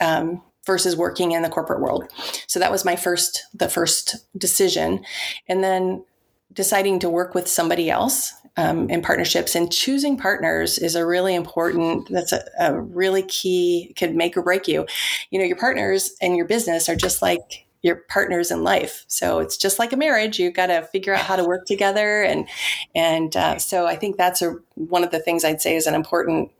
[0.00, 2.04] um, versus working in the corporate world.
[2.46, 5.04] So that was my first the first decision.
[5.48, 6.04] And then
[6.52, 11.34] deciding to work with somebody else um, in partnerships and choosing partners is a really
[11.34, 14.86] important that's a, a really key could make or break you
[15.30, 19.04] you know your partners and your business are just like your partners in life.
[19.06, 20.38] So it's just like a marriage.
[20.38, 22.22] You've got to figure out how to work together.
[22.22, 22.48] And,
[22.94, 25.94] and uh, so I think that's a, one of the things I'd say is an
[25.94, 26.50] important,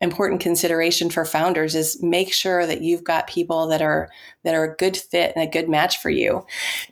[0.00, 4.08] important consideration for founders is make sure that you've got people that are,
[4.42, 6.44] that are a good fit and a good match for you.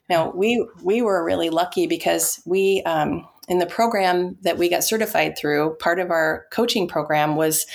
[0.08, 4.84] Now we, we were really lucky because we, um, in the program that we got
[4.84, 7.66] certified through, part of our coaching program was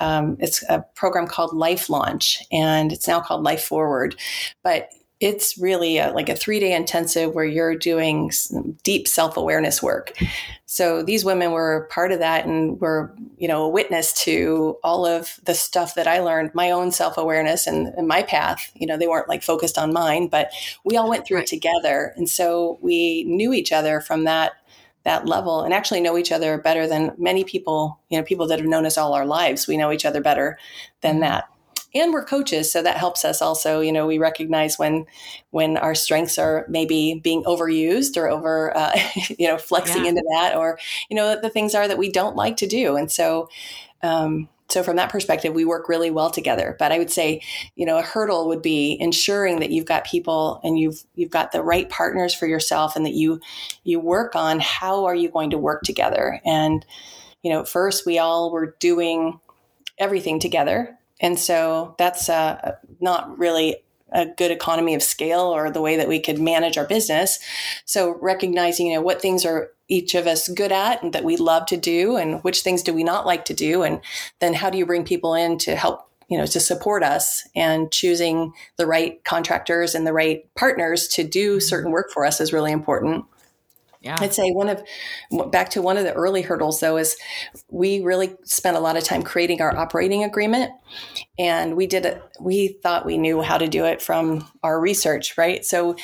[0.00, 4.16] um, it's a program called Life Launch, and it's now called Life Forward.
[4.62, 4.88] But
[5.20, 8.30] it's really a, like a three day intensive where you're doing
[8.84, 10.12] deep self awareness work.
[10.66, 15.06] So these women were part of that and were, you know, a witness to all
[15.06, 18.70] of the stuff that I learned, my own self awareness and, and, my path.
[18.74, 20.50] You know, they weren't like focused on mine, but
[20.84, 21.46] we all went through right.
[21.46, 22.12] it together.
[22.16, 24.52] And so we knew each other from that
[25.04, 28.58] that level and actually know each other better than many people, you know, people that
[28.58, 29.66] have known us all our lives.
[29.66, 30.58] We know each other better
[31.00, 31.20] than mm-hmm.
[31.22, 31.48] that
[31.94, 35.06] and we're coaches so that helps us also you know we recognize when
[35.50, 38.96] when our strengths are maybe being overused or over uh,
[39.38, 40.10] you know flexing yeah.
[40.10, 42.96] into that or you know the things are that we don't like to do.
[42.96, 43.48] And so
[44.02, 46.76] um, so from that perspective we work really well together.
[46.78, 47.42] But i would say
[47.74, 51.52] you know a hurdle would be ensuring that you've got people and you've you've got
[51.52, 53.40] the right partners for yourself and that you
[53.84, 56.40] you work on how are you going to work together.
[56.44, 56.84] And
[57.42, 59.40] you know first we all were doing
[59.98, 63.76] everything together and so that's uh, not really
[64.10, 67.38] a good economy of scale or the way that we could manage our business.
[67.84, 71.36] So recognizing, you know, what things are each of us good at and that we
[71.36, 74.00] love to do and which things do we not like to do and
[74.38, 77.90] then how do you bring people in to help you know to support us and
[77.90, 82.52] choosing the right contractors and the right partners to do certain work for us is
[82.52, 83.24] really important
[84.00, 84.16] yeah.
[84.18, 84.82] I'd say one of
[85.50, 87.16] back to one of the early hurdles though is
[87.68, 90.72] we really spent a lot of time creating our operating agreement
[91.38, 95.36] and we did it we thought we knew how to do it from our research,
[95.36, 95.64] right?
[95.64, 95.96] So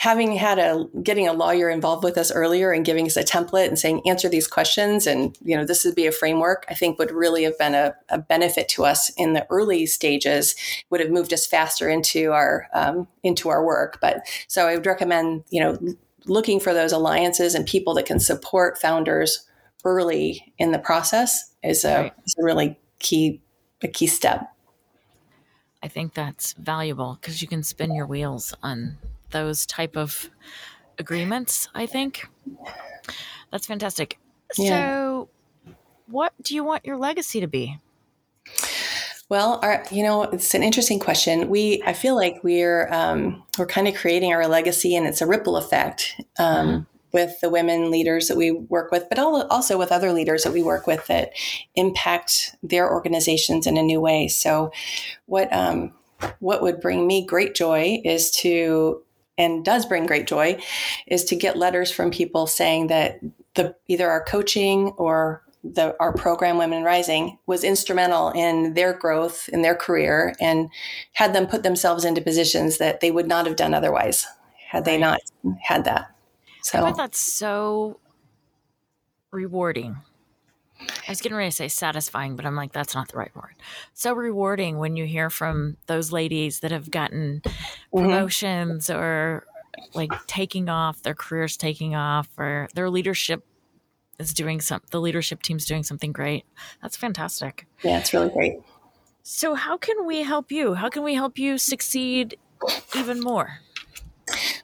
[0.00, 3.68] having had a getting a lawyer involved with us earlier and giving us a template
[3.68, 6.98] and saying answer these questions and you know this would be a framework i think
[6.98, 10.54] would really have been a, a benefit to us in the early stages
[10.88, 14.86] would have moved us faster into our um, into our work but so i would
[14.86, 15.78] recommend you know
[16.26, 19.46] looking for those alliances and people that can support founders
[19.84, 22.12] early in the process is a, right.
[22.26, 23.40] is a really key
[23.82, 24.52] a key step.
[25.82, 28.98] I think that's valuable because you can spin your wheels on
[29.30, 30.28] those type of
[30.98, 31.68] agreements.
[31.74, 32.28] I think
[33.50, 34.18] that's fantastic.
[34.58, 34.68] Yeah.
[34.68, 35.28] So,
[36.06, 37.78] what do you want your legacy to be?
[39.30, 41.48] Well, our, you know, it's an interesting question.
[41.48, 45.26] We, I feel like we're um, we're kind of creating our legacy, and it's a
[45.26, 46.80] ripple effect um, mm-hmm.
[47.12, 50.64] with the women leaders that we work with, but also with other leaders that we
[50.64, 51.30] work with that
[51.76, 54.26] impact their organizations in a new way.
[54.26, 54.72] So,
[55.26, 55.92] what um,
[56.40, 59.00] what would bring me great joy is to
[59.38, 60.60] and does bring great joy
[61.06, 63.20] is to get letters from people saying that
[63.54, 69.48] the either our coaching or the, our program Women Rising was instrumental in their growth
[69.52, 70.70] in their career and
[71.12, 74.26] had them put themselves into positions that they would not have done otherwise
[74.68, 75.20] had they not
[75.62, 76.14] had that.
[76.62, 78.00] So I thought that's so
[79.30, 79.96] rewarding.
[80.80, 83.54] I was getting ready to say satisfying, but I'm like, that's not the right word.
[83.92, 87.98] So rewarding when you hear from those ladies that have gotten mm-hmm.
[87.98, 88.98] promotions mm-hmm.
[88.98, 89.46] or
[89.94, 93.44] like taking off, their careers taking off, or their leadership
[94.20, 96.44] is doing some the leadership team's doing something great.
[96.82, 97.66] That's fantastic.
[97.82, 98.60] Yeah, it's really great.
[99.22, 100.74] So how can we help you?
[100.74, 102.36] How can we help you succeed
[102.96, 103.60] even more?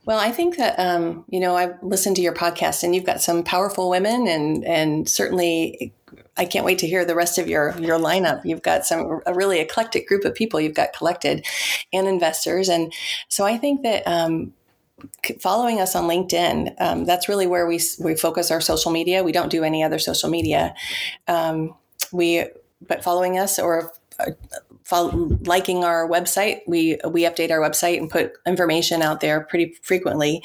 [0.05, 3.21] Well, I think that um, you know I've listened to your podcast, and you've got
[3.21, 5.93] some powerful women, and and certainly
[6.37, 8.45] I can't wait to hear the rest of your your lineup.
[8.45, 11.45] You've got some a really eclectic group of people you've got collected,
[11.93, 12.93] and investors, and
[13.29, 14.53] so I think that um,
[15.41, 16.75] following us on LinkedIn.
[16.81, 19.23] Um, that's really where we we focus our social media.
[19.23, 20.75] We don't do any other social media.
[21.29, 21.75] Um,
[22.13, 22.47] we
[22.87, 24.31] but following us or uh,
[24.93, 30.43] liking our website, we we update our website and put information out there pretty frequently.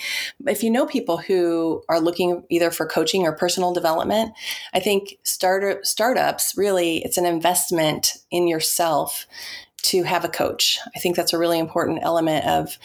[0.47, 4.33] If you know people who are looking either for coaching or personal development,
[4.73, 9.27] I think startup startups really it's an investment in yourself
[9.83, 10.79] to have a coach.
[10.95, 12.77] I think that's a really important element of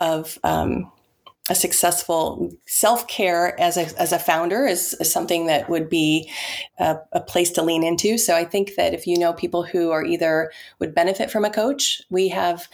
[0.00, 0.92] of um,
[1.48, 6.30] a successful self care as a, as a founder is, is something that would be
[6.78, 8.18] a, a, place to lean into.
[8.18, 11.50] So I think that if you know people who are either would benefit from a
[11.50, 12.68] coach, we have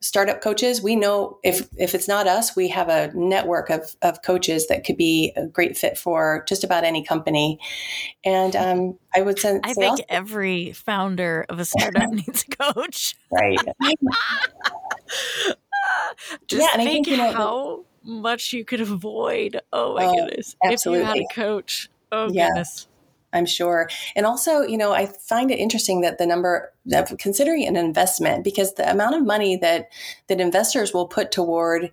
[0.00, 0.82] startup coaches.
[0.82, 4.84] We know if if it's not us, we have a network of, of coaches that
[4.84, 7.58] could be a great fit for just about any company.
[8.24, 12.72] And um, I would say, I think also, every founder of a startup needs a
[12.72, 13.16] coach.
[13.30, 13.58] Right.
[16.46, 19.60] Just yeah, and I think, you know, how much you could avoid.
[19.72, 20.56] Oh my oh, goodness.
[20.64, 21.02] Absolutely.
[21.02, 21.88] If you had a coach.
[22.12, 22.48] Oh yeah.
[22.48, 22.88] goodness.
[23.32, 23.88] I'm sure.
[24.16, 28.42] And also, you know, I find it interesting that the number of considering an investment
[28.42, 29.88] because the amount of money that
[30.26, 31.92] that investors will put toward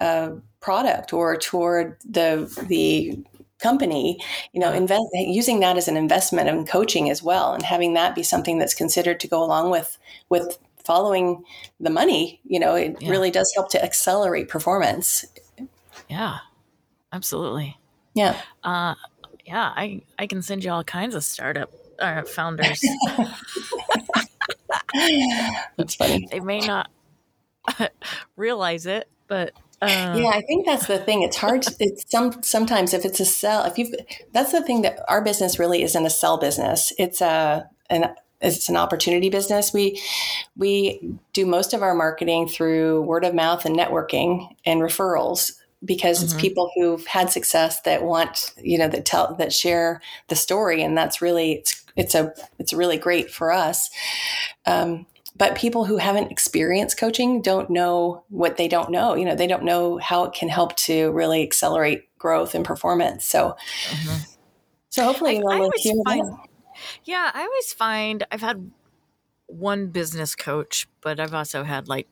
[0.00, 3.18] a product or toward the the
[3.58, 4.18] company,
[4.52, 8.14] you know, invest using that as an investment in coaching as well and having that
[8.14, 9.98] be something that's considered to go along with
[10.30, 11.44] with following
[11.78, 13.10] the money, you know, it yeah.
[13.10, 15.24] really does help to accelerate performance.
[16.10, 16.38] Yeah.
[17.12, 17.78] Absolutely.
[18.14, 18.36] Yeah.
[18.62, 18.94] Uh,
[19.46, 22.82] yeah, I I can send you all kinds of startup uh, founders.
[25.76, 26.28] that's funny.
[26.30, 26.90] They may not
[28.36, 31.22] realize it, but uh, yeah, I think that's the thing.
[31.22, 31.62] It's hard.
[31.62, 33.64] To, it's some sometimes if it's a sell.
[33.64, 33.94] If you've
[34.32, 36.92] that's the thing that our business really isn't a sell business.
[36.98, 39.72] It's a an it's an opportunity business.
[39.72, 40.00] We
[40.56, 46.18] we do most of our marketing through word of mouth and networking and referrals because
[46.18, 46.26] mm-hmm.
[46.26, 50.82] it's people who've had success that want you know that tell that share the story
[50.82, 53.90] and that's really it's it's a it's really great for us
[54.66, 59.34] um, but people who haven't experienced coaching don't know what they don't know you know
[59.34, 63.56] they don't know how it can help to really accelerate growth and performance so
[63.88, 64.18] mm-hmm.
[64.90, 66.34] so hopefully I, I always find,
[67.04, 68.70] yeah i always find i've had
[69.46, 72.06] one business coach but i've also had like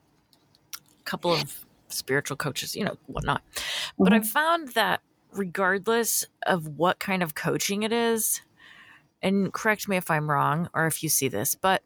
[1.00, 3.42] a couple of spiritual coaches, you know, whatnot.
[3.54, 4.04] Mm-hmm.
[4.04, 5.00] But I found that
[5.32, 8.42] regardless of what kind of coaching it is,
[9.22, 11.82] and correct me if I'm wrong or if you see this, but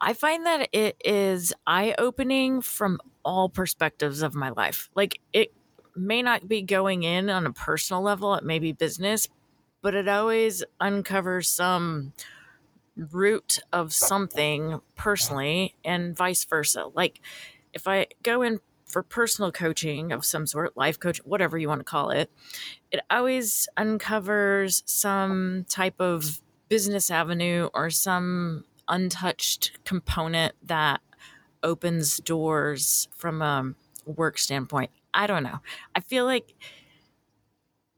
[0.00, 4.90] I find that it is eye opening from all perspectives of my life.
[4.94, 5.52] Like it
[5.96, 9.28] may not be going in on a personal level, it may be business,
[9.82, 12.12] but it always uncovers some
[12.96, 16.86] root of something personally and vice versa.
[16.94, 17.20] Like
[17.72, 21.80] if I go in for personal coaching of some sort, life coach, whatever you want
[21.80, 22.30] to call it,
[22.90, 31.00] it always uncovers some type of business avenue or some untouched component that
[31.62, 33.74] opens doors from a
[34.06, 34.90] work standpoint.
[35.12, 35.60] I don't know.
[35.94, 36.54] I feel like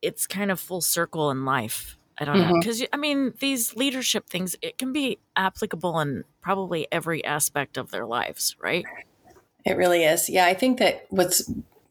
[0.03, 1.97] it's kind of full circle in life.
[2.19, 2.53] I don't mm-hmm.
[2.53, 2.59] know.
[2.59, 7.91] Because, I mean, these leadership things, it can be applicable in probably every aspect of
[7.91, 8.85] their lives, right?
[9.65, 10.29] It really is.
[10.29, 11.51] Yeah, I think that what's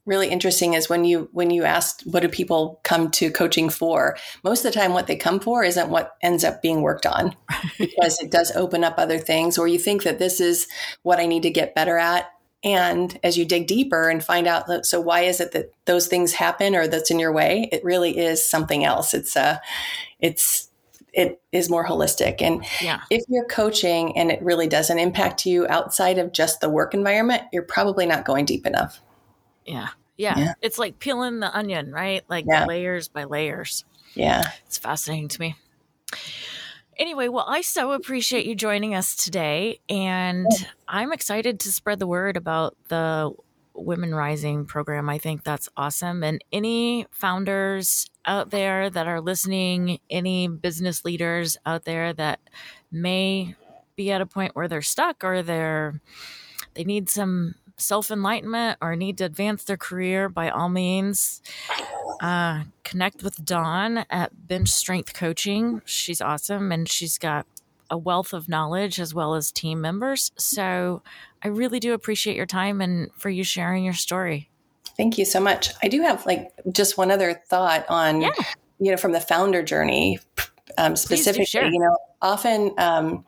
[0.10, 4.18] really interesting is when you when you asked what do people come to coaching for?
[4.44, 7.36] Most of the time what they come for isn't what ends up being worked on
[7.78, 10.68] because it does open up other things or you think that this is
[11.04, 12.32] what i need to get better at.
[12.62, 16.08] And as you dig deeper and find out that, so why is it that those
[16.08, 19.14] things happen or that's in your way it really is something else.
[19.14, 19.62] It's a
[20.20, 20.69] it's
[21.14, 22.42] it is more holistic.
[22.42, 23.02] And yeah.
[23.10, 27.44] if you're coaching and it really doesn't impact you outside of just the work environment,
[27.52, 29.02] you're probably not going deep enough.
[29.66, 29.90] Yeah.
[30.18, 30.38] Yeah.
[30.38, 30.54] yeah.
[30.62, 32.24] It's like peeling the onion, right?
[32.30, 32.66] Like yeah.
[32.66, 33.86] layers by layers.
[34.14, 34.44] Yeah.
[34.66, 35.56] It's fascinating to me.
[36.98, 39.80] Anyway, well, I so appreciate you joining us today.
[39.88, 40.48] And
[40.88, 43.32] I'm excited to spread the word about the
[43.74, 45.10] Women Rising program.
[45.10, 46.24] I think that's awesome.
[46.24, 52.40] And any founders out there that are listening, any business leaders out there that
[52.92, 53.56] may
[53.96, 56.00] be at a point where they're stuck or they're
[56.76, 61.42] they need some self enlightenment or need to advance their career, by all means,
[62.22, 65.82] uh, connect with Dawn at BenchStrength Coaching.
[65.86, 67.48] She's awesome and she's got
[67.90, 70.32] a wealth of knowledge as well as team members.
[70.38, 71.02] So
[71.42, 74.50] I really do appreciate your time and for you sharing your story.
[75.00, 75.72] Thank you so much.
[75.82, 78.32] I do have like just one other thought on, yeah.
[78.82, 80.20] you know, from the founder journey
[80.78, 81.72] um, specifically.
[81.72, 83.24] You know, often, um,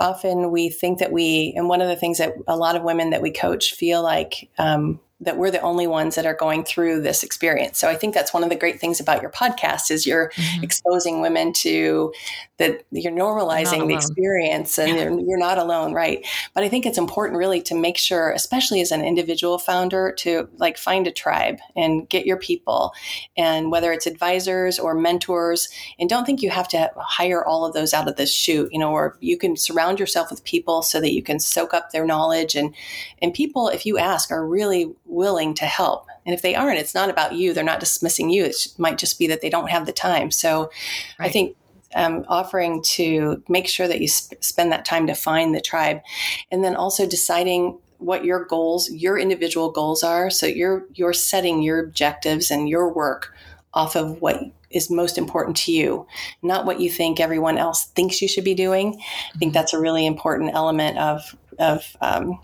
[0.00, 3.10] often we think that we, and one of the things that a lot of women
[3.10, 7.02] that we coach feel like um, that we're the only ones that are going through
[7.02, 7.78] this experience.
[7.78, 10.64] So I think that's one of the great things about your podcast is you're mm-hmm.
[10.64, 12.12] exposing women to
[12.58, 15.04] that you're normalizing the experience and yeah.
[15.04, 16.26] you're, you're, not alone, right?
[16.54, 20.48] But I think it's important really to make sure, especially as an individual founder, to
[20.56, 22.94] like find a tribe and get your people
[23.36, 27.74] and whether it's advisors or mentors and don't think you have to hire all of
[27.74, 30.98] those out of the chute, you know, or you can surround yourself with people so
[30.98, 32.74] that you can soak up their knowledge and
[33.20, 36.06] and people if you ask are really willing to help.
[36.24, 37.52] And if they aren't, it's not about you.
[37.52, 38.44] They're not dismissing you.
[38.44, 40.30] It might just be that they don't have the time.
[40.30, 40.70] So
[41.18, 41.28] right.
[41.28, 41.54] I think
[41.96, 46.02] um, offering to make sure that you sp- spend that time to find the tribe.
[46.50, 50.30] And then also deciding what your goals your individual goals are.
[50.30, 53.34] So you're you're setting your objectives and your work
[53.72, 56.06] off of what is most important to you
[56.42, 59.00] not what you think everyone else thinks you should be doing.
[59.34, 59.54] I think mm-hmm.
[59.54, 62.38] that's a really important element of of um,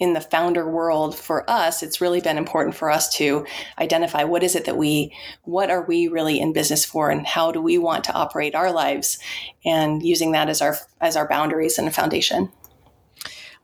[0.00, 3.46] in the founder world for us it's really been important for us to
[3.78, 7.52] identify what is it that we what are we really in business for and how
[7.52, 9.18] do we want to operate our lives
[9.64, 12.50] and using that as our as our boundaries and a foundation.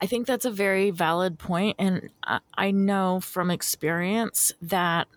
[0.01, 2.11] I think that's a very valid point, and
[2.55, 5.09] I know from experience that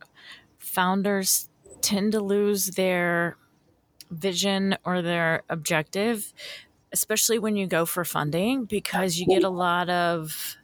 [0.57, 1.49] founders
[1.81, 3.35] tend to lose their
[4.09, 6.33] vision or their objective,
[6.93, 10.55] especially when you go for funding, because you get a lot of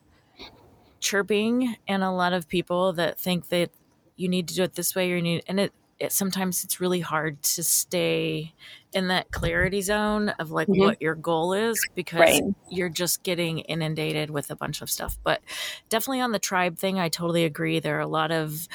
[1.05, 3.69] chirping and a lot of people that think that
[4.15, 6.81] you need to do it this way or you need and it, it sometimes it's
[6.81, 8.53] really hard to stay
[8.91, 10.81] in that clarity zone of like mm-hmm.
[10.81, 12.43] what your goal is because right.
[12.69, 15.41] you're just getting inundated with a bunch of stuff but
[15.89, 18.67] definitely on the tribe thing i totally agree there are a lot of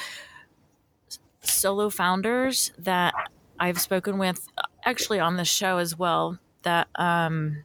[1.43, 3.13] solo founders that
[3.59, 4.47] I've spoken with
[4.85, 7.63] actually on this show as well that um,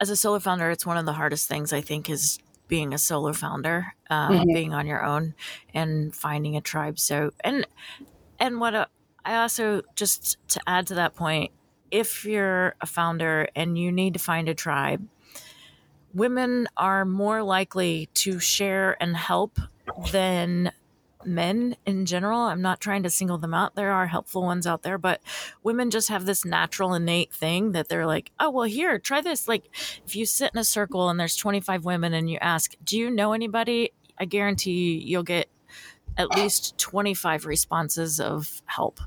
[0.00, 2.38] as a solo founder, it's one of the hardest things I think is
[2.70, 4.54] being a solo founder, um, mm-hmm.
[4.54, 5.34] being on your own
[5.74, 6.98] and finding a tribe.
[6.98, 7.66] So, and,
[8.38, 8.86] and what uh,
[9.24, 11.50] I also just to add to that point,
[11.90, 15.06] if you're a founder and you need to find a tribe,
[16.14, 19.58] women are more likely to share and help
[20.12, 20.72] than
[21.24, 22.40] men in general.
[22.40, 23.74] I'm not trying to single them out.
[23.74, 25.20] There are helpful ones out there, but
[25.62, 29.48] women just have this natural innate thing that they're like, oh, well, here, try this.
[29.48, 29.64] Like,
[30.06, 33.10] if you sit in a circle and there's 25 women and you ask, do you
[33.10, 33.92] know anybody?
[34.18, 35.48] I guarantee you'll get
[36.16, 39.00] at least 25 responses of help.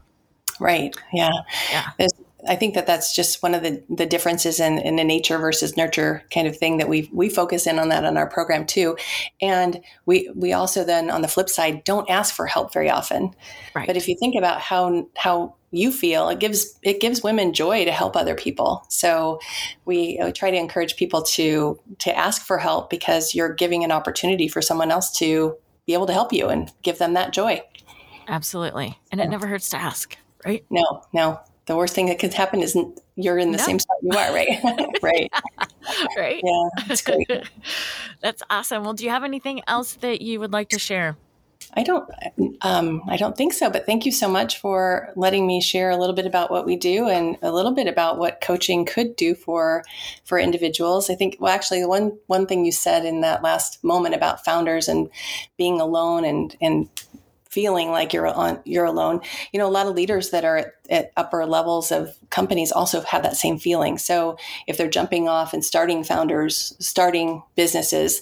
[0.60, 0.96] Right.
[1.12, 1.32] Yeah.
[1.72, 1.90] Yeah.
[1.98, 2.14] There's,
[2.48, 5.78] I think that that's just one of the, the differences in, in the nature versus
[5.78, 8.98] nurture kind of thing that we we focus in on that on our program too,
[9.42, 13.34] and we we also then on the flip side don't ask for help very often.
[13.74, 13.88] Right.
[13.88, 17.86] But if you think about how how you feel, it gives it gives women joy
[17.86, 18.86] to help other people.
[18.90, 19.40] So
[19.86, 23.92] we, we try to encourage people to to ask for help because you're giving an
[23.92, 27.62] opportunity for someone else to be able to help you and give them that joy.
[28.28, 30.66] Absolutely, and it never hurts to ask right?
[30.70, 32.78] No, no, the worst thing that could happen is
[33.16, 33.64] you're in the no.
[33.64, 34.60] same spot you are, right?
[35.02, 35.32] right.
[36.18, 36.42] right.
[36.44, 37.30] Yeah, that's great.
[38.22, 38.84] that's awesome.
[38.84, 41.18] Well, do you have anything else that you would like to share?
[41.76, 42.08] I don't.
[42.62, 43.70] Um, I don't think so.
[43.70, 46.76] But thank you so much for letting me share a little bit about what we
[46.76, 49.84] do and a little bit about what coaching could do for
[50.24, 51.10] for individuals.
[51.10, 51.38] I think.
[51.40, 55.10] Well, actually, one one thing you said in that last moment about founders and
[55.58, 56.90] being alone and and
[57.54, 59.22] feeling like you're on you're alone.
[59.52, 63.02] You know, a lot of leaders that are at, at, upper levels of companies also
[63.02, 63.98] have that same feeling.
[63.98, 64.38] So
[64.68, 68.22] if they're jumping off and starting founders, starting businesses,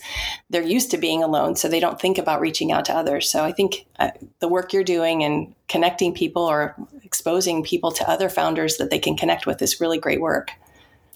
[0.49, 3.29] they're used to being alone, so they don't think about reaching out to others.
[3.29, 8.09] So I think uh, the work you're doing and connecting people or exposing people to
[8.09, 10.51] other founders that they can connect with is really great work.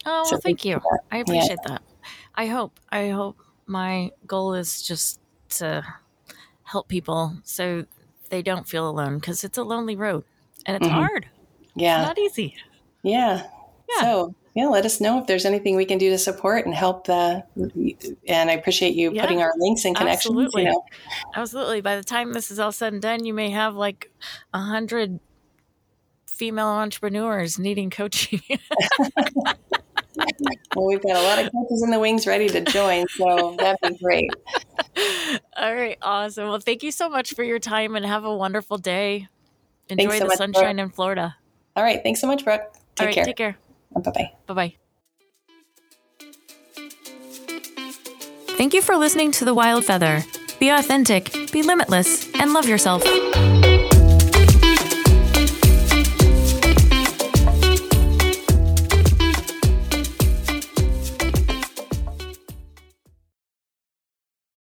[0.06, 0.80] Oh, well, thank you.
[1.12, 1.74] I appreciate yeah.
[1.74, 1.82] that.
[2.36, 5.84] I hope I hope my goal is just to
[6.64, 7.86] help people so
[8.30, 10.24] they don't feel alone because it's a lonely road
[10.66, 10.96] and it's mm-hmm.
[10.96, 11.30] hard.
[11.76, 12.00] Yeah.
[12.00, 12.56] It's not easy.
[13.04, 13.44] Yeah.
[13.90, 14.02] Yeah.
[14.02, 17.08] So, yeah, let us know if there's anything we can do to support and help
[17.08, 17.44] the.
[18.28, 20.32] And I appreciate you yeah, putting our links in connections.
[20.32, 20.64] Absolutely.
[20.64, 20.86] You know.
[21.36, 21.82] Absolutely.
[21.82, 24.12] By the time this is all said and done, you may have like
[24.54, 25.20] a hundred
[26.26, 28.42] female entrepreneurs needing coaching.
[30.76, 33.80] well, we've got a lot of coaches in the wings ready to join, so that'd
[33.82, 34.30] be great.
[35.58, 36.48] All right, awesome.
[36.48, 39.28] Well, thank you so much for your time and have a wonderful day.
[39.90, 40.86] Enjoy the sunshine Brooke.
[40.86, 41.36] in Florida.
[41.76, 42.62] All right, thanks so much, Brooke.
[42.96, 43.26] Take All right, care.
[43.26, 43.58] Take care.
[43.92, 44.32] Bye bye.
[44.48, 44.76] Bye bye.
[48.58, 50.24] Thank you for listening to The Wild Feather.
[50.60, 53.04] Be authentic, be limitless, and love yourself.